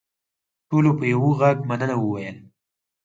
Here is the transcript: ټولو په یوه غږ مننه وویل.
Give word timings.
ټولو 0.69 0.91
په 0.99 1.05
یوه 1.13 1.31
غږ 1.39 1.57
مننه 1.69 1.95
وویل. 1.99 2.37